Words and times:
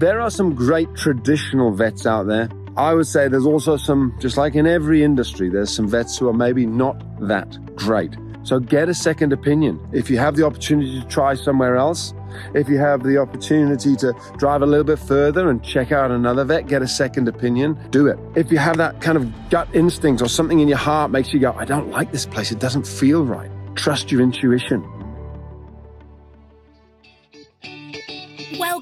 There 0.00 0.18
are 0.18 0.30
some 0.30 0.54
great 0.54 0.94
traditional 0.94 1.72
vets 1.72 2.06
out 2.06 2.26
there. 2.26 2.48
I 2.74 2.94
would 2.94 3.06
say 3.06 3.28
there's 3.28 3.44
also 3.44 3.76
some, 3.76 4.16
just 4.18 4.38
like 4.38 4.54
in 4.54 4.66
every 4.66 5.04
industry, 5.04 5.50
there's 5.50 5.70
some 5.70 5.86
vets 5.86 6.16
who 6.16 6.26
are 6.26 6.32
maybe 6.32 6.64
not 6.64 6.96
that 7.28 7.58
great. 7.76 8.16
So 8.42 8.60
get 8.60 8.88
a 8.88 8.94
second 8.94 9.34
opinion. 9.34 9.78
If 9.92 10.08
you 10.08 10.16
have 10.16 10.36
the 10.36 10.46
opportunity 10.46 11.02
to 11.02 11.06
try 11.08 11.34
somewhere 11.34 11.76
else, 11.76 12.14
if 12.54 12.66
you 12.66 12.78
have 12.78 13.02
the 13.02 13.18
opportunity 13.18 13.94
to 13.96 14.14
drive 14.38 14.62
a 14.62 14.66
little 14.66 14.84
bit 14.84 15.00
further 15.00 15.50
and 15.50 15.62
check 15.62 15.92
out 15.92 16.10
another 16.10 16.44
vet, 16.44 16.66
get 16.66 16.80
a 16.80 16.88
second 16.88 17.28
opinion, 17.28 17.78
do 17.90 18.06
it. 18.06 18.18
If 18.34 18.50
you 18.50 18.56
have 18.56 18.78
that 18.78 19.02
kind 19.02 19.18
of 19.18 19.50
gut 19.50 19.68
instinct 19.74 20.22
or 20.22 20.28
something 20.28 20.60
in 20.60 20.68
your 20.68 20.78
heart 20.78 21.10
makes 21.10 21.34
you 21.34 21.40
go, 21.40 21.52
I 21.52 21.66
don't 21.66 21.90
like 21.90 22.10
this 22.10 22.24
place, 22.24 22.50
it 22.50 22.58
doesn't 22.58 22.86
feel 22.86 23.26
right, 23.26 23.50
trust 23.76 24.10
your 24.10 24.22
intuition. 24.22 24.82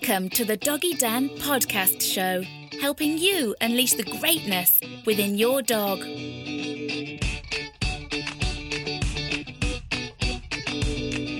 Welcome 0.00 0.28
to 0.30 0.44
the 0.44 0.56
Doggy 0.56 0.95
Dan 0.95 1.28
podcast 1.28 2.00
show, 2.00 2.45
helping 2.80 3.18
you 3.18 3.56
unleash 3.60 3.95
the 3.95 4.04
greatness 4.20 4.80
within 5.04 5.36
your 5.36 5.60
dog. 5.60 5.98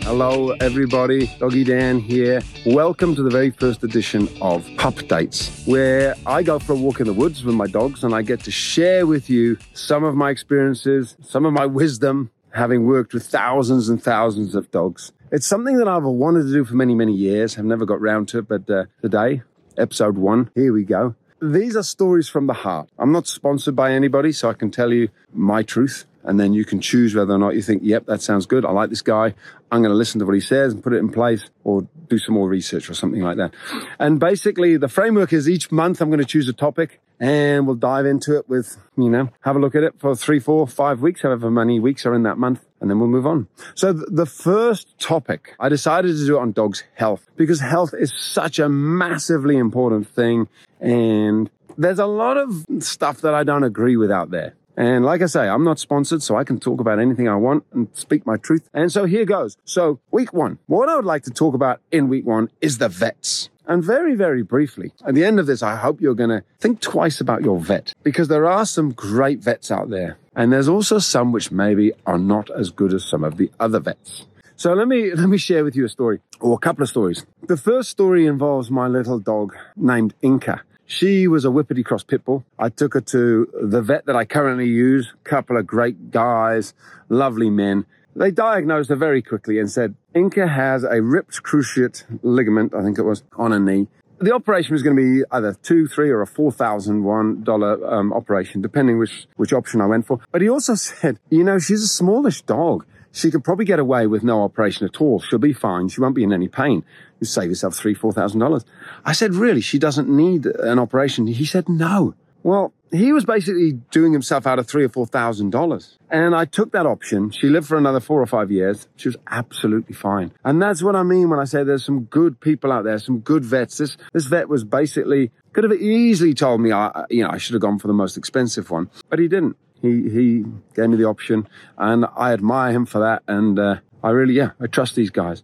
Hello, 0.03 0.51
everybody. 0.61 1.29
Doggy 1.39 1.63
Dan 1.63 2.01
here. 2.01 2.43
Welcome 2.67 3.15
to 3.15 3.23
the 3.23 3.31
very 3.31 3.53
first 3.53 3.85
edition 3.85 4.29
of 4.43 4.69
Pup 4.77 5.07
Dates, 5.07 5.65
where 5.65 6.17
I 6.27 6.43
go 6.43 6.59
for 6.59 6.73
a 6.73 6.77
walk 6.77 6.99
in 6.99 7.07
the 7.07 7.13
woods 7.13 7.45
with 7.45 7.55
my 7.55 7.69
dogs 7.69 8.03
and 8.03 8.13
I 8.13 8.23
get 8.23 8.41
to 8.41 8.51
share 8.51 9.07
with 9.07 9.31
you 9.31 9.57
some 9.75 10.03
of 10.03 10.17
my 10.17 10.31
experiences, 10.31 11.17
some 11.23 11.47
of 11.47 11.53
my 11.53 11.65
wisdom, 11.65 12.33
having 12.51 12.87
worked 12.87 13.15
with 13.15 13.25
thousands 13.25 13.89
and 13.89 14.03
thousands 14.03 14.57
of 14.57 14.69
dogs. 14.73 15.13
It's 15.31 15.47
something 15.47 15.77
that 15.77 15.89
I've 15.89 16.05
wanted 16.05 16.45
to 16.45 16.53
do 16.53 16.65
for 16.65 16.75
many, 16.75 16.95
many 16.95 17.13
years. 17.13 17.59
I've 17.59 17.65
never 17.67 17.85
got 17.85 18.01
round 18.01 18.29
to 18.29 18.39
it, 18.39 18.49
but 18.49 18.69
uh, 18.71 18.85
today, 19.03 19.43
episode 19.77 20.17
one, 20.17 20.51
here 20.55 20.73
we 20.73 20.85
go. 20.85 21.15
These 21.41 21.77
are 21.77 21.83
stories 21.83 22.29
from 22.29 22.47
the 22.47 22.55
heart. 22.55 22.89
I'm 22.99 23.13
not 23.13 23.27
sponsored 23.27 23.77
by 23.77 23.93
anybody, 23.93 24.33
so 24.33 24.49
I 24.49 24.55
can 24.55 24.71
tell 24.71 24.93
you 24.93 25.09
my 25.33 25.63
truth 25.63 26.07
and 26.25 26.41
then 26.41 26.53
you 26.53 26.65
can 26.65 26.81
choose 26.81 27.15
whether 27.15 27.33
or 27.33 27.39
not 27.39 27.55
you 27.55 27.63
think, 27.63 27.83
yep, 27.85 28.07
that 28.07 28.21
sounds 28.23 28.47
good. 28.47 28.65
I 28.65 28.71
like 28.71 28.91
this 28.91 29.03
guy. 29.03 29.35
I'm 29.71 29.81
going 29.81 29.91
to 29.91 29.97
listen 29.97 30.19
to 30.21 30.27
what 30.27 30.35
he 30.35 30.41
says 30.41 30.73
and 30.73 30.83
put 30.83 30.93
it 30.93 30.99
in 30.99 31.11
place 31.11 31.49
or 31.65 31.87
do 32.09 32.19
some 32.19 32.35
more 32.35 32.49
research 32.49 32.91
or 32.91 32.95
something 32.95 33.23
like 33.23 33.37
that. 33.37 33.55
And 33.99 34.19
basically 34.19 34.77
the 34.77 34.89
framework 34.89 35.33
is 35.33 35.49
each 35.49 35.71
month 35.71 36.01
I'm 36.01 36.09
going 36.09 36.21
to 36.21 36.27
choose 36.27 36.49
a 36.49 36.53
topic 36.53 37.01
and 37.21 37.67
we'll 37.67 37.77
dive 37.77 38.07
into 38.07 38.37
it 38.37 38.49
with, 38.49 38.77
you 38.97 39.11
know, 39.11 39.31
have 39.41 39.57
a 39.57 39.59
look 39.59 39.75
at 39.75 39.83
it 39.83 39.95
for 39.99 40.15
three, 40.15 40.39
four, 40.39 40.67
five 40.67 41.01
weeks, 41.01 41.23
however 41.23 41.51
many 41.51 41.81
weeks 41.81 42.07
are 42.07 42.15
in 42.15 42.23
that 42.25 42.39
month. 42.39 42.65
And 42.81 42.89
then 42.89 43.01
we'll 43.01 43.09
move 43.09 43.27
on. 43.27 43.49
So 43.75 43.93
the 43.93 44.27
first 44.27 44.99
topic, 45.01 45.57
I 45.59 45.69
decided 45.69 46.17
to 46.17 46.27
do 46.27 46.37
it 46.37 46.41
on 46.41 46.53
dogs' 46.53 46.85
health 46.95 47.29
because 47.37 47.61
health 47.61 47.93
is 47.99 48.13
such 48.17 48.59
a 48.59 48.69
massively 48.69 49.57
important 49.57 50.09
thing. 50.09 50.49
And 50.81 51.51
there's 51.77 51.99
a 51.99 52.07
lot 52.07 52.37
of 52.37 52.67
stuff 52.79 53.21
that 53.23 53.35
I 53.35 53.43
don't 53.43 53.65
agree 53.65 53.97
with 53.97 54.13
out 54.13 54.31
there. 54.31 54.55
And 54.77 55.05
like 55.05 55.23
I 55.23 55.27
say, 55.27 55.49
I'm 55.49 55.65
not 55.65 55.81
sponsored, 55.81 56.23
so 56.23 56.37
I 56.37 56.45
can 56.45 56.61
talk 56.61 56.81
about 56.81 57.01
anything 57.01 57.29
I 57.29 57.35
want 57.35 57.65
and 57.73 57.89
speak 57.95 58.25
my 58.25 58.37
truth. 58.37 58.71
And 58.73 58.93
so 58.93 59.07
here 59.07 59.25
goes. 59.25 59.57
So 59.65 59.99
week 60.13 60.33
one, 60.33 60.61
what 60.67 60.89
I 60.89 60.95
would 60.95 61.05
like 61.05 61.25
to 61.25 61.33
talk 61.33 61.55
about 61.55 61.81
in 61.91 62.07
week 62.09 62.25
one 62.25 62.49
is 62.61 62.79
the 62.79 62.89
vets. 62.89 63.51
And 63.69 63.85
very, 63.85 64.15
very 64.15 64.43
briefly, 64.43 64.93
at 65.07 65.15
the 65.15 65.27
end 65.27 65.39
of 65.39 65.47
this, 65.47 65.63
I 65.63 65.77
hope 65.77 66.01
you're 66.01 66.15
going 66.15 66.31
to 66.31 66.43
think 66.59 66.81
twice 66.81 67.21
about 67.21 67.43
your 67.43 67.61
vet 67.61 67.93
because 68.03 68.29
there 68.29 68.47
are 68.47 68.65
some 68.65 68.93
great 68.93 69.41
vets 69.41 69.71
out 69.71 69.91
there. 69.91 70.17
And 70.35 70.51
there's 70.51 70.69
also 70.69 70.99
some 70.99 71.33
which 71.33 71.53
maybe 71.53 71.93
are 72.07 72.19
not 72.19 72.49
as 72.51 72.71
good 72.71 72.95
as 72.95 73.05
some 73.05 73.23
of 73.23 73.37
the 73.37 73.51
other 73.61 73.79
vets. 73.79 74.25
So 74.57 74.73
let 74.73 74.89
me, 74.89 75.13
let 75.15 75.29
me 75.29 75.37
share 75.37 75.65
with 75.65 75.77
you 75.77 75.85
a 75.85 75.89
story 75.91 76.21
or 76.41 76.55
a 76.55 76.59
couple 76.59 76.83
of 76.83 76.89
stories. 76.89 77.27
The 77.47 77.59
first 77.59 77.91
story 77.91 78.27
involves 78.27 78.71
my 78.71 78.89
little 78.89 79.19
dog 79.19 79.55
named 79.77 80.15
Inca. 80.23 80.63
She 80.87 81.29
was 81.29 81.45
a 81.45 81.49
whippity 81.49 81.85
cross 81.85 82.03
pit 82.03 82.25
bull. 82.25 82.47
I 82.59 82.71
took 82.71 82.95
her 82.95 83.03
to 83.03 83.51
the 83.63 83.83
vet 83.83 84.07
that 84.07 84.17
I 84.17 84.25
currently 84.25 84.69
use. 84.69 85.13
Couple 85.25 85.59
of 85.59 85.67
great 85.67 86.11
guys, 86.11 86.73
lovely 87.11 87.51
men. 87.51 87.85
They 88.19 88.33
diagnosed 88.33 88.91
her 88.91 88.97
very 88.97 89.23
quickly 89.23 89.61
and 89.61 89.71
said, 89.71 89.95
Inca 90.13 90.49
has 90.49 90.83
a 90.83 91.01
ripped 91.01 91.45
cruciate 91.45 92.05
ligament, 92.23 92.75
I 92.75 92.83
think 92.83 92.99
it 92.99 93.05
was, 93.05 93.23
on 93.37 93.53
her 93.53 93.61
knee. 93.61 93.87
The 94.19 94.35
operation 94.35 94.73
was 94.73 94.83
going 94.83 94.97
to 94.97 95.01
be 95.03 95.25
either 95.31 95.55
two, 95.55 95.87
three, 95.87 96.11
or 96.11 96.21
a 96.21 96.27
four 96.27 96.51
thousand 96.51 97.05
one 97.05 97.45
dollar 97.45 97.79
um, 97.95 98.13
operation, 98.13 98.61
depending 98.61 98.99
which 98.99 99.29
which 99.37 99.53
option 99.53 99.81
I 99.81 99.87
went 99.87 100.09
for. 100.09 100.19
But 100.33 100.43
he 100.43 100.51
also 100.51 100.75
said, 100.91 101.21
you 101.31 101.45
know, 101.45 101.61
she's 101.61 101.85
a 101.85 101.87
smallish 101.87 102.43
dog. 102.43 102.85
She 103.13 103.31
could 103.31 103.45
probably 103.45 103.65
get 103.65 103.79
away 103.79 104.09
with 104.09 104.25
no 104.25 104.43
operation 104.43 104.85
at 104.87 105.01
all. 105.01 105.21
She'll 105.21 105.39
be 105.39 105.53
fine. 105.53 105.89
She 105.89 106.01
won't 106.01 106.17
be 106.17 106.25
in 106.25 106.33
any 106.33 106.49
pain. 106.49 106.85
You 107.21 107.27
save 107.27 107.51
yourself 107.51 107.77
three, 107.77 107.95
four 107.95 108.13
thousand 108.13 108.41
dollars. 108.41 108.65
I 109.05 109.13
said, 109.13 109.37
really? 109.37 109.61
She 109.61 109.79
doesn't 109.79 110.09
need 110.09 110.47
an 110.47 110.81
operation. 110.81 111.29
He 111.29 111.45
said, 111.45 111.69
no. 111.69 112.15
Well, 112.43 112.73
he 112.93 113.13
was 113.13 113.25
basically 113.25 113.73
doing 113.91 114.13
himself 114.13 114.47
out 114.47 114.59
of 114.59 114.67
three 114.67 114.85
or 114.85 114.89
four 114.89 115.07
thousand 115.07 115.51
dollars. 115.51 115.99
And 116.11 116.35
I 116.35 116.45
took 116.45 116.73
that 116.73 116.87
option. 116.87 117.31
She 117.31 117.49
lived 117.49 117.67
for 117.67 117.77
another 117.77 118.01
four 118.01 118.21
or 118.21 118.27
five 118.27 118.51
years. 118.51 118.89
She 118.97 119.09
was 119.09 119.17
absolutely 119.27 119.95
fine. 119.95 120.33
And 120.45 120.61
that's 120.61 120.83
what 120.83 120.97
I 120.97 121.03
mean 121.03 121.29
when 121.29 121.39
I 121.39 121.45
say 121.45 121.65
there's 121.65 121.85
some 121.85 122.05
good 122.05 122.41
people 122.41 122.73
out 122.73 122.85
there, 122.85 122.99
some 122.99 123.19
good 123.21 123.45
vets. 123.45 123.79
This, 123.79 123.97
this 124.13 124.27
vet 124.27 124.49
was 124.49 124.65
basically, 124.65 125.31
could 125.53 125.65
have 125.65 125.75
easily 125.75 126.35
told 126.35 126.61
me, 126.61 126.73
I, 126.73 127.05
you 127.11 127.23
know, 127.23 127.31
I 127.31 127.39
should 127.39 127.55
have 127.55 127.63
gone 127.63 127.79
for 127.79 127.89
the 127.89 127.93
most 127.95 128.17
expensive 128.17 128.71
one, 128.71 128.91
but 129.11 129.19
he 129.19 129.29
didn't. 129.29 129.57
He, 129.83 130.09
he 130.11 130.45
gave 130.75 130.89
me 130.89 130.97
the 130.97 131.05
option 131.05 131.47
and 131.77 132.07
I 132.17 132.33
admire 132.33 132.73
him 132.73 132.87
for 132.87 133.01
that. 133.01 133.23
And, 133.29 133.59
uh, 133.59 133.77
I 134.03 134.11
really, 134.11 134.35
yeah, 134.35 134.53
I 134.61 134.67
trust 134.67 134.95
these 134.95 135.11
guys. 135.11 135.43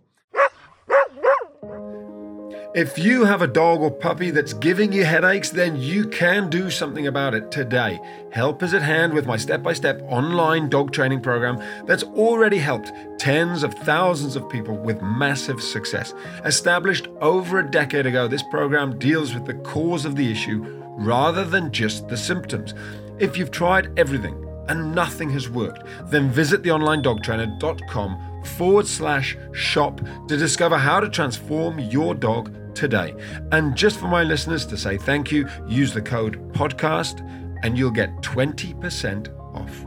If 2.75 2.99
you 2.99 3.25
have 3.25 3.41
a 3.41 3.47
dog 3.47 3.83
or 3.83 3.91
puppy 3.93 4.33
that's 4.33 4.53
giving 4.53 4.93
you 4.93 5.05
headaches, 5.05 5.51
then 5.51 5.77
you 5.77 6.09
can 6.09 6.51
do 6.51 6.73
something 6.73 7.07
about 7.07 7.33
it 7.33 7.53
today. 7.53 8.01
Help 8.33 8.65
is 8.65 8.75
at 8.75 8.83
hand 8.83 9.13
with 9.13 9.27
my 9.27 9.37
step 9.37 9.63
by 9.63 9.73
step 9.75 10.03
online 10.09 10.69
dog 10.69 10.91
training 10.91 11.21
program 11.21 11.63
that's 11.87 12.03
already 12.03 12.59
helped 12.59 12.91
tens 13.17 13.63
of 13.63 13.75
thousands 13.75 14.35
of 14.35 14.49
people 14.49 14.77
with 14.77 15.01
massive 15.03 15.63
success. 15.63 16.15
Established 16.45 17.07
over 17.21 17.61
a 17.61 17.71
decade 17.71 18.07
ago, 18.07 18.27
this 18.27 18.43
program 18.51 18.99
deals 18.99 19.35
with 19.35 19.47
the 19.47 19.55
cause 19.55 20.05
of 20.05 20.17
the 20.17 20.29
issue 20.29 20.65
rather 20.97 21.45
than 21.45 21.71
just 21.71 22.09
the 22.09 22.17
symptoms. 22.17 22.75
If 23.21 23.37
you've 23.39 23.53
tried 23.53 23.97
everything 23.97 24.35
and 24.67 24.93
nothing 24.93 25.31
has 25.31 25.49
worked, 25.49 25.85
then 26.07 26.29
visit 26.29 26.65
theonlinedogtrainer.com 26.65 28.43
forward 28.59 28.89
slash 28.89 29.39
shop 29.53 30.01
to 30.27 30.37
discover 30.37 30.77
how 30.77 30.99
to 30.99 31.09
transform 31.09 31.79
your 31.79 32.17
dog 32.17 32.53
today. 32.75 33.15
And 33.53 33.77
just 33.77 33.99
for 33.99 34.09
my 34.09 34.23
listeners 34.23 34.67
to 34.67 34.77
say 34.77 34.99
thank 34.99 35.31
you, 35.33 35.49
use 35.67 35.93
the 35.93 36.03
code 36.03 36.53
podcast 36.53 37.21
and 37.63 37.79
you'll 37.79 37.91
get 37.91 38.11
20% 38.23 39.29
off. 39.55 39.87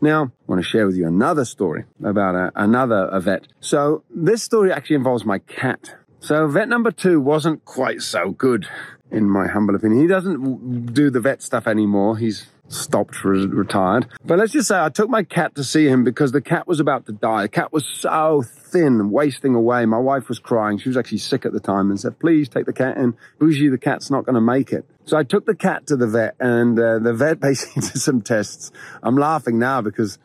Now, 0.00 0.24
I 0.24 0.44
want 0.46 0.62
to 0.62 0.68
share 0.68 0.86
with 0.86 0.96
you 0.96 1.06
another 1.06 1.44
story 1.44 1.84
about 2.04 2.34
a, 2.34 2.52
another 2.54 3.08
a 3.10 3.20
vet. 3.20 3.46
So 3.60 4.02
this 4.10 4.42
story 4.42 4.72
actually 4.72 4.96
involves 4.96 5.24
my 5.24 5.38
cat. 5.38 5.94
So 6.20 6.46
vet 6.46 6.68
number 6.68 6.90
two 6.90 7.20
wasn't 7.20 7.64
quite 7.64 8.02
so 8.02 8.30
good, 8.30 8.66
in 9.10 9.28
my 9.28 9.46
humble 9.46 9.74
opinion. 9.74 10.02
He 10.02 10.06
doesn't 10.06 10.92
do 10.92 11.10
the 11.10 11.20
vet 11.20 11.42
stuff 11.42 11.66
anymore. 11.66 12.18
He's 12.18 12.46
stopped, 12.70 13.24
re- 13.24 13.46
retired. 13.46 14.06
But 14.24 14.38
let's 14.38 14.52
just 14.52 14.68
say 14.68 14.78
I 14.78 14.88
took 14.88 15.10
my 15.10 15.22
cat 15.22 15.54
to 15.56 15.64
see 15.64 15.86
him 15.86 16.04
because 16.04 16.32
the 16.32 16.40
cat 16.40 16.66
was 16.66 16.80
about 16.80 17.06
to 17.06 17.12
die. 17.12 17.42
The 17.42 17.48
cat 17.48 17.72
was 17.72 17.84
so 17.84 18.42
thin, 18.42 19.10
wasting 19.10 19.54
away. 19.54 19.84
My 19.86 19.98
wife 19.98 20.28
was 20.28 20.38
crying. 20.38 20.78
She 20.78 20.88
was 20.88 20.96
actually 20.96 21.18
sick 21.18 21.44
at 21.44 21.52
the 21.52 21.60
time 21.60 21.90
and 21.90 22.00
said, 22.00 22.18
please 22.18 22.48
take 22.48 22.66
the 22.66 22.72
cat 22.72 22.96
in. 22.96 23.16
Bougie, 23.38 23.68
the 23.68 23.78
cat's 23.78 24.10
not 24.10 24.24
going 24.24 24.36
to 24.36 24.40
make 24.40 24.72
it. 24.72 24.86
So 25.04 25.16
I 25.16 25.24
took 25.24 25.44
the 25.46 25.56
cat 25.56 25.88
to 25.88 25.96
the 25.96 26.06
vet 26.06 26.36
and 26.38 26.78
uh, 26.78 27.00
the 27.00 27.12
vet 27.12 27.40
basically 27.40 27.82
did 27.82 28.00
some 28.00 28.22
tests. 28.22 28.70
I'm 29.02 29.16
laughing 29.16 29.58
now 29.58 29.82
because 29.82 30.18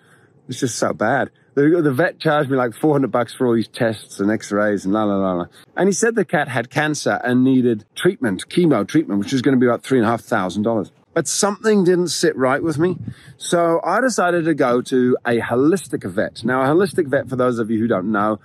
it's 0.47 0.59
just 0.59 0.77
so 0.77 0.93
bad. 0.93 1.31
The, 1.55 1.81
the 1.81 1.93
vet 1.93 2.19
charged 2.19 2.51
me 2.51 2.57
like 2.57 2.73
400 2.73 3.09
bucks 3.09 3.33
for 3.33 3.47
all 3.47 3.55
these 3.55 3.69
tests 3.69 4.19
and 4.19 4.29
x-rays 4.29 4.83
and 4.83 4.93
la 4.93 5.05
la 5.05 5.15
la 5.15 5.33
la. 5.33 5.45
And 5.77 5.87
he 5.87 5.93
said 5.93 6.15
the 6.15 6.25
cat 6.25 6.49
had 6.49 6.69
cancer 6.69 7.19
and 7.23 7.43
needed 7.43 7.85
treatment, 7.95 8.47
chemo 8.49 8.85
treatment, 8.85 9.21
which 9.21 9.31
was 9.31 9.41
going 9.41 9.55
to 9.55 9.59
be 9.59 9.65
about 9.65 9.81
three 9.81 9.97
and 9.97 10.05
a 10.05 10.09
half 10.09 10.21
thousand 10.21 10.63
dollars 10.63 10.91
but 11.15 11.27
something 11.29 11.85
didn't 11.85 12.09
sit 12.09 12.35
right 12.35 12.61
with 12.61 12.77
me. 12.77 12.97
So 13.37 13.79
I 13.83 14.01
decided 14.01 14.43
to 14.45 14.53
go 14.53 14.81
to 14.81 15.17
a 15.25 15.39
holistic 15.39 16.03
vet. 16.03 16.43
Now, 16.43 16.61
a 16.61 16.75
holistic 16.75 17.07
vet, 17.07 17.29
for 17.29 17.37
those 17.37 17.57
of 17.57 17.71
you 17.71 17.79
who 17.79 17.87
don't 17.87 18.11
know, 18.11 18.39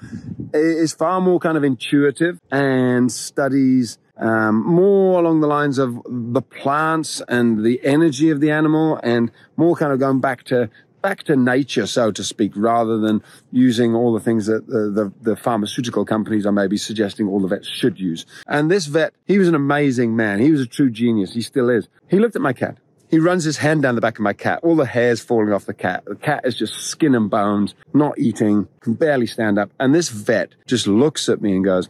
is 0.55 0.93
far 0.93 1.21
more 1.21 1.41
kind 1.41 1.59
of 1.59 1.65
intuitive 1.65 2.41
and 2.51 3.11
studies 3.11 3.99
um, 4.17 4.65
more 4.65 5.19
along 5.19 5.41
the 5.41 5.47
lines 5.47 5.79
of 5.79 6.01
the 6.07 6.43
plants 6.43 7.23
and 7.27 7.65
the 7.65 7.81
energy 7.83 8.31
of 8.31 8.41
the 8.41 8.51
animal 8.51 9.01
and 9.03 9.33
more 9.57 9.75
kind 9.75 9.93
of 9.93 9.99
going 9.99 10.21
back 10.21 10.45
to 10.45 10.71
back 11.03 11.23
to 11.25 11.37
nature, 11.37 11.87
so 11.87 12.11
to 12.13 12.25
speak, 12.25 12.53
rather 12.55 12.99
than 12.99 13.23
using 13.51 13.95
all 13.95 14.13
the 14.13 14.21
things 14.21 14.47
that 14.47 14.67
the, 14.67 14.91
the, 14.91 15.13
the, 15.23 15.37
pharmaceutical 15.37 16.05
companies 16.05 16.47
are 16.47 16.53
maybe 16.53 16.77
suggesting 16.77 17.29
all 17.29 17.41
the 17.41 17.49
vets 17.49 17.69
should 17.69 17.99
use. 17.99 18.27
And 18.47 18.71
this 18.71 18.87
vet, 18.87 19.15
he 19.27 19.39
was 19.39 19.49
an 19.49 19.55
amazing 19.55 20.17
man. 20.17 20.41
He 20.41 20.51
was 20.51 20.61
a 20.61 20.67
true 20.67 20.91
genius. 20.91 21.33
He 21.33 21.43
still 21.43 21.71
is. 21.71 21.89
He 22.09 22.19
looked 22.19 22.37
at 22.37 22.43
my 22.43 22.53
cat. 22.53 22.79
He 23.11 23.19
runs 23.19 23.43
his 23.43 23.57
hand 23.57 23.83
down 23.83 23.97
the 23.97 24.01
back 24.01 24.19
of 24.19 24.23
my 24.23 24.33
cat. 24.33 24.61
All 24.63 24.77
the 24.77 24.87
hair's 24.87 25.21
falling 25.21 25.53
off 25.53 25.67
the 25.67 25.75
cat. 25.75 26.05
The 26.07 26.15
cat 26.15 26.43
is 26.45 26.55
just 26.55 26.75
skin 26.75 27.17
and 27.17 27.29
bones, 27.29 27.75
not 27.93 28.17
eating, 28.19 28.69
can 28.81 28.95
barely 28.95 29.27
stand 29.27 29.59
up. 29.59 29.71
And 29.81 29.93
this 29.93 30.11
vet 30.11 30.55
just 30.67 30.87
looks 30.87 31.29
at 31.29 31.43
me 31.43 31.57
and 31.57 31.65
goes, 31.65 31.89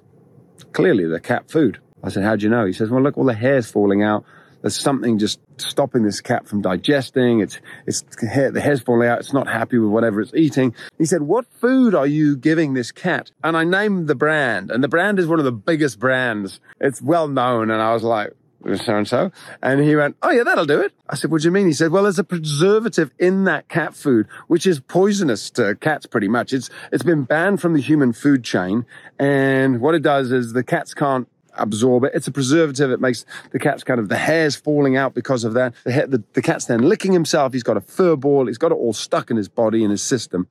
clearly 0.72 1.06
the 1.06 1.20
cat 1.20 1.50
food. 1.50 1.78
I 2.02 2.08
said, 2.08 2.24
how 2.24 2.36
do 2.36 2.44
you 2.44 2.48
know? 2.48 2.64
He 2.64 2.72
says, 2.72 2.88
well, 2.88 3.02
look, 3.02 3.18
all 3.18 3.24
the 3.24 3.34
hair's 3.34 3.70
falling 3.70 4.02
out. 4.02 4.24
There's 4.62 4.76
something 4.76 5.18
just 5.18 5.40
stopping 5.56 6.02
this 6.02 6.20
cat 6.20 6.46
from 6.46 6.60
digesting. 6.60 7.40
It's, 7.40 7.60
it's 7.86 8.02
the 8.20 8.26
hair's 8.26 8.80
falling 8.80 9.08
out. 9.08 9.20
It's 9.20 9.32
not 9.32 9.48
happy 9.48 9.78
with 9.78 9.90
whatever 9.90 10.20
it's 10.20 10.34
eating. 10.34 10.74
He 10.98 11.04
said, 11.04 11.22
what 11.22 11.46
food 11.60 11.94
are 11.94 12.06
you 12.06 12.36
giving 12.36 12.74
this 12.74 12.92
cat? 12.92 13.30
And 13.42 13.56
I 13.56 13.64
named 13.64 14.08
the 14.08 14.14
brand 14.14 14.70
and 14.70 14.82
the 14.84 14.88
brand 14.88 15.18
is 15.18 15.26
one 15.26 15.38
of 15.38 15.44
the 15.44 15.52
biggest 15.52 15.98
brands. 15.98 16.60
It's 16.80 17.00
well 17.00 17.28
known. 17.28 17.70
And 17.70 17.80
I 17.80 17.92
was 17.92 18.02
like, 18.02 18.34
so 18.76 18.96
and 18.96 19.08
so. 19.08 19.32
And 19.62 19.80
he 19.80 19.96
went, 19.96 20.16
Oh 20.22 20.30
yeah, 20.30 20.44
that'll 20.44 20.66
do 20.66 20.80
it. 20.80 20.92
I 21.08 21.14
said, 21.14 21.30
What 21.30 21.40
do 21.40 21.48
you 21.48 21.52
mean? 21.52 21.66
He 21.66 21.72
said, 21.72 21.90
Well, 21.90 22.02
there's 22.02 22.18
a 22.18 22.24
preservative 22.24 23.10
in 23.18 23.44
that 23.44 23.68
cat 23.68 23.94
food, 23.94 24.26
which 24.48 24.66
is 24.66 24.80
poisonous 24.80 25.50
to 25.52 25.76
cats 25.76 26.06
pretty 26.06 26.28
much. 26.28 26.52
It's, 26.52 26.68
it's 26.92 27.02
been 27.02 27.24
banned 27.24 27.60
from 27.60 27.72
the 27.72 27.80
human 27.80 28.12
food 28.12 28.44
chain. 28.44 28.84
And 29.18 29.80
what 29.80 29.94
it 29.94 30.02
does 30.02 30.30
is 30.30 30.52
the 30.52 30.62
cats 30.62 30.92
can't 30.92 31.26
absorb 31.54 32.04
it. 32.04 32.12
It's 32.14 32.26
a 32.26 32.32
preservative. 32.32 32.90
It 32.90 33.00
makes 33.00 33.24
the 33.52 33.58
cat's 33.58 33.84
kind 33.84 34.00
of 34.00 34.08
the 34.08 34.16
hairs 34.16 34.56
falling 34.56 34.96
out 34.96 35.14
because 35.14 35.44
of 35.44 35.54
that. 35.54 35.74
The, 35.84 36.06
the, 36.06 36.24
the 36.34 36.42
cat's 36.42 36.66
then 36.66 36.88
licking 36.88 37.12
himself. 37.12 37.52
He's 37.52 37.62
got 37.62 37.76
a 37.76 37.80
fur 37.80 38.16
ball. 38.16 38.46
He's 38.46 38.58
got 38.58 38.72
it 38.72 38.76
all 38.76 38.92
stuck 38.92 39.30
in 39.30 39.36
his 39.36 39.48
body 39.48 39.82
and 39.82 39.90
his 39.90 40.02
system. 40.02 40.48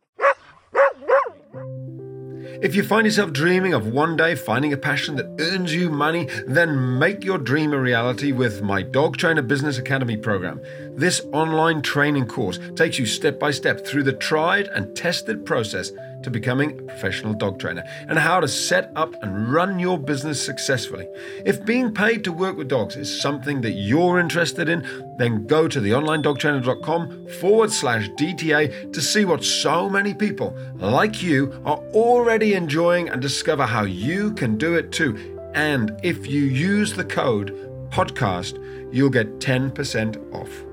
If 2.61 2.75
you 2.75 2.83
find 2.83 3.05
yourself 3.05 3.31
dreaming 3.31 3.73
of 3.73 3.87
one 3.87 4.17
day 4.17 4.35
finding 4.35 4.73
a 4.73 4.77
passion 4.77 5.15
that 5.15 5.33
earns 5.39 5.73
you 5.73 5.89
money, 5.89 6.27
then 6.45 6.99
make 6.99 7.23
your 7.23 7.37
dream 7.37 7.71
a 7.71 7.79
reality 7.79 8.33
with 8.33 8.61
my 8.61 8.81
Dog 8.81 9.15
Trainer 9.15 9.41
Business 9.41 9.77
Academy 9.77 10.17
program. 10.17 10.59
This 10.93 11.21
online 11.31 11.81
training 11.81 12.27
course 12.27 12.59
takes 12.75 12.99
you 12.99 13.05
step 13.05 13.39
by 13.39 13.51
step 13.51 13.85
through 13.85 14.03
the 14.03 14.11
tried 14.11 14.67
and 14.67 14.93
tested 14.93 15.45
process 15.45 15.91
to 16.23 16.29
becoming 16.29 16.71
a 16.71 16.83
professional 16.83 17.33
dog 17.33 17.59
trainer 17.59 17.83
and 18.07 18.19
how 18.19 18.39
to 18.39 18.47
set 18.47 18.91
up 18.95 19.13
and 19.21 19.51
run 19.51 19.79
your 19.79 19.97
business 19.97 20.43
successfully. 20.43 21.07
If 21.45 21.65
being 21.65 21.93
paid 21.93 22.23
to 22.25 22.31
work 22.31 22.57
with 22.57 22.67
dogs 22.67 22.95
is 22.95 23.21
something 23.21 23.61
that 23.61 23.71
you're 23.71 24.19
interested 24.19 24.69
in, 24.69 24.81
then 25.17 25.47
go 25.47 25.67
to 25.67 25.79
theonlinedogtrainer.com 25.79 27.27
forward 27.39 27.71
slash 27.71 28.09
DTA 28.11 28.91
to 28.93 29.01
see 29.01 29.25
what 29.25 29.43
so 29.43 29.89
many 29.89 30.13
people 30.13 30.55
like 30.75 31.21
you 31.21 31.51
are 31.65 31.77
already 31.93 32.53
enjoying 32.53 33.09
and 33.09 33.21
discover 33.21 33.65
how 33.65 33.83
you 33.83 34.33
can 34.33 34.57
do 34.57 34.75
it 34.75 34.91
too. 34.91 35.37
And 35.53 35.99
if 36.03 36.27
you 36.27 36.43
use 36.43 36.93
the 36.93 37.03
code 37.03 37.55
podcast, 37.89 38.63
you'll 38.93 39.09
get 39.09 39.39
10% 39.39 40.33
off. 40.33 40.65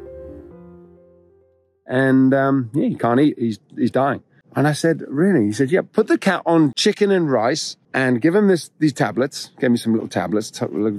And 1.87 2.35
um, 2.35 2.71
yeah, 2.75 2.89
he 2.89 2.95
can't 2.97 3.21
eat. 3.21 3.39
He's, 3.39 3.59
he's 3.77 3.91
dying. 3.91 4.23
And 4.57 4.67
I 4.67 4.73
said, 4.73 5.05
really? 5.07 5.45
He 5.45 5.53
said, 5.53 5.71
yeah, 5.71 5.83
put 5.83 6.07
the 6.07 6.17
cat 6.17 6.41
on 6.47 6.73
chicken 6.77 7.11
and 7.11 7.31
rice 7.31 7.77
and 7.93 8.23
give 8.23 8.35
him 8.35 8.49
this, 8.49 8.71
these 8.79 8.95
tablets. 8.95 9.51
Gave 9.61 9.71
me 9.71 9.77
some 9.77 9.93
little 9.93 10.09
tablets, 10.09 10.51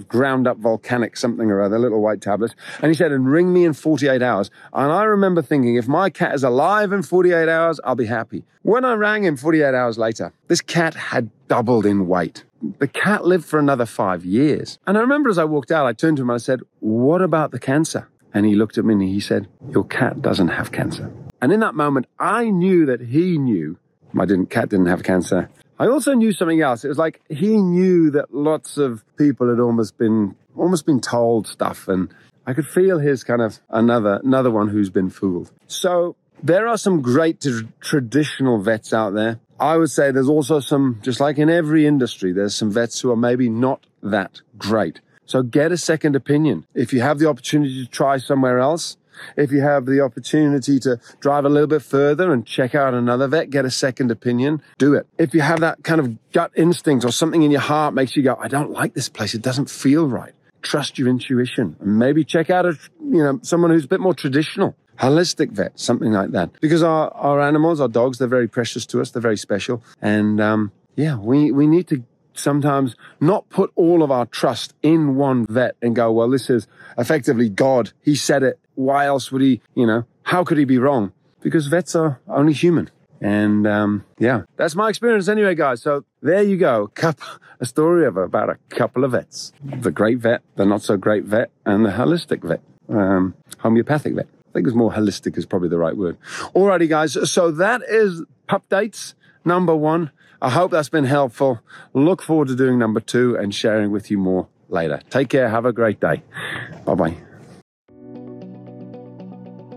ground 0.08 0.48
up 0.48 0.58
volcanic 0.58 1.18
something 1.18 1.50
or 1.50 1.64
other, 1.64 1.80
little 1.80 2.00
white 2.00 2.22
tablets. 2.22 2.54
And 2.82 2.90
he 2.90 2.94
said, 2.94 3.12
and 3.12 3.28
ring 3.28 3.52
me 3.52 3.66
in 3.66 3.74
48 3.74 4.22
hours. 4.22 4.52
And 4.74 4.92
I 4.92 5.06
remember 5.06 5.42
thinking, 5.42 5.76
if 5.76 5.88
my 5.88 6.12
cat 6.12 6.36
is 6.36 6.44
alive 6.44 6.94
in 6.94 7.02
48 7.02 7.50
hours, 7.50 7.80
I'll 7.84 7.96
be 7.96 8.06
happy. 8.06 8.44
When 8.62 8.86
I 8.86 8.94
rang 8.94 9.24
him 9.24 9.36
48 9.36 9.74
hours 9.74 9.98
later, 9.98 10.34
this 10.48 10.62
cat 10.62 10.94
had 10.94 11.32
doubled 11.48 11.88
in 11.88 12.08
weight. 12.08 12.44
The 12.78 12.88
cat 12.88 13.26
lived 13.26 13.46
for 13.46 13.58
another 13.58 13.88
five 13.88 14.24
years. 14.24 14.78
And 14.86 15.00
I 15.00 15.02
remember 15.02 15.30
as 15.32 15.40
I 15.40 15.46
walked 15.46 15.72
out, 15.72 15.88
I 15.88 15.94
turned 15.94 16.18
to 16.18 16.24
him 16.24 16.30
and 16.30 16.36
I 16.36 16.40
said, 16.40 16.62
what 16.80 17.24
about 17.24 17.50
the 17.50 17.60
cancer? 17.60 18.08
And 18.36 18.46
he 18.46 18.56
looked 18.56 18.78
at 18.78 18.86
me 18.86 18.94
and 18.94 19.02
he 19.02 19.20
said, 19.20 19.48
your 19.72 19.86
cat 19.86 20.22
doesn't 20.22 20.50
have 20.50 20.72
cancer. 20.72 21.12
And 21.42 21.52
in 21.52 21.60
that 21.60 21.76
moment, 21.76 22.08
I 22.20 22.50
knew 22.50 22.86
that 22.88 23.02
he 23.02 23.38
knew 23.38 23.78
my 24.14 24.26
didn't, 24.26 24.50
cat 24.50 24.70
didn't 24.70 24.88
have 24.88 25.04
cancer. 25.04 25.50
I 25.80 25.88
also 25.88 26.14
knew 26.14 26.32
something 26.32 26.62
else. 26.62 26.84
It 26.84 26.88
was 26.88 26.98
like 26.98 27.22
he 27.30 27.58
knew 27.58 28.10
that 28.12 28.34
lots 28.34 28.78
of 28.78 29.04
people 29.18 29.50
had 29.50 29.60
almost 29.60 29.98
been, 29.98 30.36
almost 30.56 30.86
been 30.86 31.02
told 31.02 31.48
stuff. 31.48 31.88
And 31.88 32.14
I 32.48 32.54
could 32.54 32.66
feel 32.66 32.98
his 32.98 33.24
kind 33.24 33.42
of 33.42 33.60
another, 33.70 34.20
another 34.24 34.50
one 34.50 34.70
who's 34.70 34.90
been 34.90 35.10
fooled. 35.10 35.52
So 35.68 36.16
there 36.42 36.68
are 36.68 36.78
some 36.78 37.02
great 37.02 37.46
traditional 37.80 38.60
vets 38.60 38.94
out 38.94 39.14
there. 39.14 39.40
I 39.60 39.78
would 39.78 39.92
say 39.92 40.12
there's 40.12 40.30
also 40.30 40.60
some, 40.60 41.00
just 41.04 41.20
like 41.20 41.38
in 41.38 41.50
every 41.50 41.86
industry, 41.86 42.32
there's 42.32 42.56
some 42.56 42.72
vets 42.72 43.00
who 43.02 43.12
are 43.12 43.18
maybe 43.18 43.50
not 43.50 43.86
that 44.02 44.42
great. 44.58 45.02
So 45.26 45.44
get 45.44 45.72
a 45.72 45.78
second 45.78 46.16
opinion. 46.16 46.66
If 46.74 46.94
you 46.94 47.02
have 47.02 47.20
the 47.20 47.28
opportunity 47.28 47.84
to 47.84 47.92
try 47.92 48.18
somewhere 48.18 48.60
else, 48.60 48.98
if 49.36 49.52
you 49.52 49.62
have 49.62 49.86
the 49.86 50.02
opportunity 50.02 50.80
to 50.80 51.00
drive 51.20 51.46
a 51.46 51.50
little 51.50 51.68
bit 51.68 51.82
further 51.82 52.32
and 52.32 52.46
check 52.46 52.76
out 52.76 52.94
another 52.94 53.28
vet, 53.28 53.50
get 53.50 53.66
a 53.66 53.72
second 53.72 54.12
opinion, 54.12 54.62
do 54.78 54.94
it. 54.94 55.08
If 55.18 55.34
you 55.34 55.42
have 55.42 55.60
that 55.62 55.84
kind 55.84 56.00
of 56.00 56.32
gut 56.32 56.52
instinct 56.56 57.06
or 57.06 57.12
something 57.12 57.44
in 57.44 57.52
your 57.52 57.62
heart 57.62 57.94
makes 57.94 58.16
you 58.16 58.24
go, 58.24 58.36
I 58.40 58.48
don't 58.48 58.72
like 58.72 58.94
this 58.94 59.10
place. 59.10 59.34
It 59.34 59.42
doesn't 59.42 59.70
feel 59.70 60.08
right. 60.08 60.34
Trust 60.62 60.98
your 60.98 61.08
intuition 61.08 61.76
and 61.80 62.00
maybe 62.00 62.24
check 62.24 62.50
out 62.50 62.66
a, 62.66 62.78
you 63.00 63.24
know, 63.24 63.40
someone 63.44 63.72
who's 63.72 63.86
a 63.86 63.88
bit 63.88 64.00
more 64.00 64.14
traditional 64.14 64.76
holistic 65.00 65.52
vet, 65.52 65.80
something 65.80 66.12
like 66.12 66.32
that. 66.32 66.50
Because 66.60 66.84
our, 66.84 67.10
our 67.14 67.40
animals, 67.42 67.80
our 67.80 67.88
dogs, 67.88 68.18
they're 68.18 68.28
very 68.28 68.48
precious 68.48 68.86
to 68.88 69.02
us. 69.02 69.12
They're 69.12 69.22
very 69.22 69.38
special. 69.38 69.84
And, 70.02 70.42
um, 70.42 70.72
yeah, 70.96 71.18
we, 71.18 71.52
we 71.52 71.68
need 71.68 71.88
to 71.90 72.04
sometimes 72.34 72.96
not 73.20 73.50
put 73.50 73.72
all 73.76 74.04
of 74.04 74.12
our 74.12 74.26
trust 74.26 74.74
in 74.82 75.16
one 75.16 75.46
vet 75.46 75.76
and 75.82 75.96
go, 75.96 76.12
well, 76.12 76.30
this 76.30 76.50
is 76.50 76.68
effectively 76.98 77.50
God. 77.50 77.92
He 78.02 78.16
said 78.16 78.44
it. 78.44 78.60
Why 78.78 79.08
else 79.08 79.32
would 79.32 79.42
he, 79.42 79.60
you 79.74 79.88
know, 79.88 80.06
how 80.22 80.44
could 80.44 80.60
he 80.60 80.66
be 80.66 80.78
wrong? 80.78 81.12
Because 81.42 81.66
vets 81.66 81.96
are 81.96 82.22
only 82.28 82.54
human. 82.54 82.92
And 83.20 83.66
um, 83.66 84.06
yeah, 84.20 84.44
that's 84.56 84.76
my 84.76 84.90
experience 84.90 85.28
anyway, 85.28 85.56
guys. 85.56 85.82
So 85.82 86.06
there 86.22 86.44
you 86.44 86.58
go. 86.58 86.92
Cup, 86.94 87.20
a 87.60 87.66
story 87.66 88.06
of 88.06 88.18
about 88.18 88.50
a 88.50 88.58
couple 88.70 89.04
of 89.04 89.14
vets 89.14 89.52
the 89.64 89.90
great 89.92 90.20
vet, 90.20 90.44
the 90.56 90.66
not 90.66 90.84
so 90.84 90.96
great 90.96 91.24
vet, 91.24 91.50
and 91.66 91.84
the 91.84 91.90
holistic 91.90 92.44
vet, 92.44 92.62
um, 92.90 93.34
homeopathic 93.58 94.14
vet. 94.14 94.28
I 94.50 94.54
think 94.54 94.68
it's 94.68 94.76
more 94.76 94.92
holistic 94.92 95.38
is 95.38 95.48
probably 95.48 95.70
the 95.70 95.80
right 95.80 95.98
word. 95.98 96.18
Alrighty, 96.56 96.88
guys. 96.88 97.18
So 97.32 97.50
that 97.50 97.82
is 97.88 98.24
pup 98.46 98.70
dates 98.70 99.16
number 99.44 99.76
one. 99.76 100.12
I 100.40 100.52
hope 100.52 100.70
that's 100.70 100.90
been 100.90 101.06
helpful. 101.06 101.62
Look 101.96 102.22
forward 102.22 102.50
to 102.50 102.56
doing 102.56 102.78
number 102.78 103.00
two 103.00 103.36
and 103.36 103.56
sharing 103.56 103.90
with 103.90 104.12
you 104.12 104.20
more 104.20 104.48
later. 104.70 105.02
Take 105.10 105.30
care. 105.30 105.50
Have 105.50 105.66
a 105.66 105.74
great 105.74 106.00
day. 106.00 106.22
Bye 106.86 106.94
bye. 106.94 107.18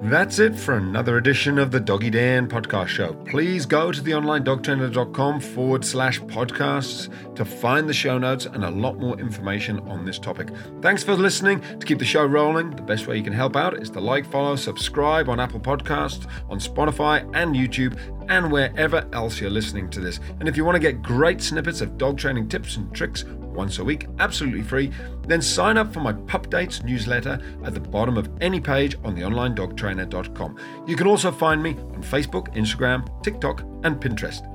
That's 0.02 0.38
it 0.38 0.58
for 0.58 0.78
another 0.78 1.18
edition 1.18 1.58
of 1.58 1.72
the 1.72 1.78
Doggy 1.78 2.08
Dan 2.08 2.48
podcast 2.48 2.86
show. 2.86 3.12
Please 3.26 3.66
go 3.66 3.92
to 3.92 4.00
theonlinedogtrainer.com 4.00 5.40
forward 5.40 5.84
slash 5.84 6.18
podcasts 6.22 7.10
to 7.36 7.44
find 7.44 7.86
the 7.86 7.92
show 7.92 8.16
notes 8.16 8.46
and 8.46 8.64
a 8.64 8.70
lot 8.70 8.98
more 8.98 9.20
information 9.20 9.78
on 9.80 10.06
this 10.06 10.18
topic. 10.18 10.48
Thanks 10.80 11.04
for 11.04 11.14
listening. 11.14 11.60
To 11.80 11.84
keep 11.84 11.98
the 11.98 12.06
show 12.06 12.24
rolling, 12.24 12.70
the 12.70 12.82
best 12.82 13.06
way 13.06 13.18
you 13.18 13.22
can 13.22 13.34
help 13.34 13.56
out 13.56 13.76
is 13.76 13.90
to 13.90 14.00
like, 14.00 14.24
follow, 14.24 14.56
subscribe 14.56 15.28
on 15.28 15.38
Apple 15.38 15.60
Podcasts, 15.60 16.26
on 16.48 16.58
Spotify 16.58 17.20
and 17.34 17.54
YouTube, 17.54 17.98
and 18.30 18.50
wherever 18.50 19.06
else 19.12 19.40
you're 19.40 19.50
listening 19.50 19.90
to 19.90 20.00
this. 20.00 20.20
And 20.38 20.48
if 20.48 20.56
you 20.56 20.64
want 20.64 20.76
to 20.76 20.80
get 20.80 21.02
great 21.02 21.42
snippets 21.42 21.80
of 21.82 21.98
dog 21.98 22.16
training 22.16 22.48
tips 22.48 22.76
and 22.76 22.94
tricks, 22.94 23.24
once 23.24 23.78
a 23.78 23.84
week, 23.84 24.06
absolutely 24.20 24.62
free, 24.62 24.90
then 25.26 25.42
sign 25.42 25.76
up 25.76 25.92
for 25.92 26.00
my 26.00 26.12
Pup 26.12 26.48
Dates 26.48 26.82
newsletter 26.82 27.40
at 27.64 27.74
the 27.74 27.80
bottom 27.80 28.16
of 28.16 28.30
any 28.40 28.60
page 28.60 28.96
on 29.04 29.16
theonlinedogtrainer.com. 29.16 30.56
You 30.86 30.96
can 30.96 31.06
also 31.06 31.30
find 31.30 31.62
me 31.62 31.70
on 31.70 32.02
Facebook, 32.02 32.54
Instagram, 32.54 33.22
TikTok, 33.22 33.62
and 33.84 33.96
Pinterest. 33.96 34.46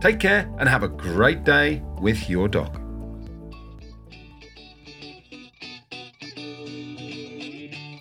Take 0.00 0.18
care 0.18 0.50
and 0.58 0.68
have 0.68 0.82
a 0.82 0.88
great 0.88 1.44
day 1.44 1.82
with 2.00 2.28
your 2.28 2.48
dog. 2.48 2.80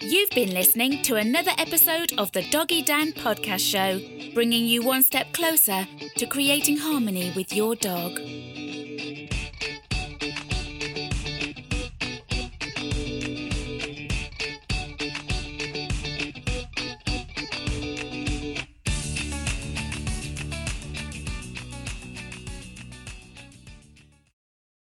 You've 0.01 0.29
been 0.29 0.53
listening 0.53 1.03
to 1.03 1.15
another 1.15 1.51
episode 1.57 2.13
of 2.17 2.31
the 2.31 2.43
Doggy 2.49 2.81
Dan 2.81 3.11
podcast 3.11 3.59
show, 3.59 3.99
bringing 4.37 4.67
you 4.67 4.83
one 4.83 5.01
step 5.01 5.33
closer 5.33 5.87
to 6.15 6.27
creating 6.27 6.77
harmony 6.77 7.33
with 7.35 7.51
your 7.51 7.73
dog. 7.73 8.19